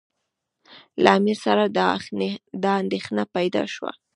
له 1.03 1.09
امیر 1.17 1.37
سره 1.45 1.63
دا 2.63 2.71
اندېښنه 2.81 3.23
پیدا 3.35 3.63
شوه. 3.73 3.91